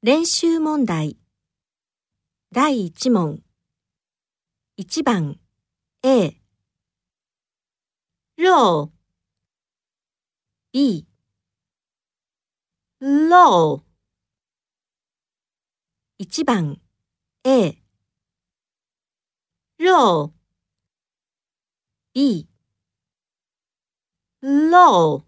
[0.00, 1.16] 練習問題。
[2.52, 3.42] 第1問。
[4.78, 5.40] 1番。
[6.04, 6.40] A
[8.36, 8.92] 肉
[10.70, 11.04] B
[13.00, 13.82] 肉
[16.20, 16.80] 1番。
[17.42, 17.82] A
[19.80, 20.32] 肉
[22.14, 22.48] B
[24.40, 25.27] 肉